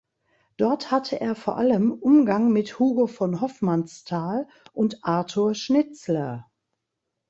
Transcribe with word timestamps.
Dort 0.57 0.89
hatte 0.89 1.21
er 1.21 1.35
vor 1.35 1.57
allem 1.57 1.91
Umgang 1.91 2.51
mit 2.51 2.79
Hugo 2.79 3.05
von 3.05 3.39
Hofmannsthal 3.39 4.47
und 4.73 4.97
Arthur 5.05 5.53
Schnitzler. 5.53 6.49